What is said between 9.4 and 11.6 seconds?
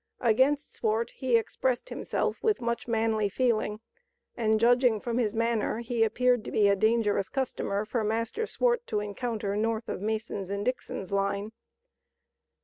north of Mason and Dixon's line.